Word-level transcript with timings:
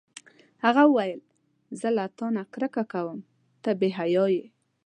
هغه 0.65 0.83
وویل: 0.87 1.21
زه 1.79 1.87
له 1.97 2.05
تا 2.17 2.27
نه 2.35 2.43
کرکه 2.53 2.83
کوم، 2.93 3.19
ته 3.63 3.69
بې 3.79 3.89
حیا 3.97 4.25
یې. 4.35 4.45